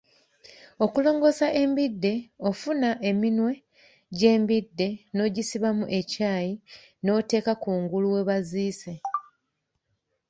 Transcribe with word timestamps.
Okulongosa 0.83 1.47
embidde, 1.61 2.13
ofuna 2.49 2.89
eminwe 3.09 3.53
gy’embidde 4.17 4.87
n’ogisibamu 5.15 5.85
ekyayi 5.99 6.53
n’oteeka 7.03 7.53
kungulu 7.63 8.07
we 8.15 8.21
baziise. 8.27 8.93